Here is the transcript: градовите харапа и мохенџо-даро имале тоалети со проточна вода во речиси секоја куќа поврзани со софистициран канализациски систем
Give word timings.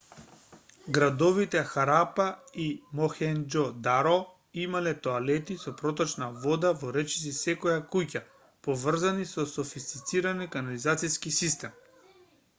градовите 0.95 1.59
харапа 1.71 2.25
и 2.65 2.67
мохенџо-даро 2.99 4.19
имале 4.63 4.93
тоалети 5.05 5.55
со 5.63 5.73
проточна 5.81 6.29
вода 6.45 6.71
во 6.83 6.89
речиси 6.97 7.33
секоја 7.41 7.75
куќа 7.97 8.21
поврзани 8.69 9.27
со 9.35 9.45
софистициран 9.53 10.41
канализациски 10.57 11.35
систем 11.41 11.77